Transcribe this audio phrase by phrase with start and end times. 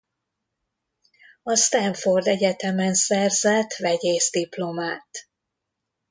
[1.43, 5.27] A Stanford Egyetemen szerzett vegyész diplomát.